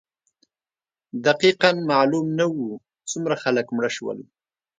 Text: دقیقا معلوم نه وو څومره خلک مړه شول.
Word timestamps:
دقیقا 1.27 1.71
معلوم 1.91 2.25
نه 2.39 2.45
وو 2.53 2.69
څومره 3.09 3.35
خلک 3.43 3.65
مړه 3.75 3.89
شول. 3.95 4.17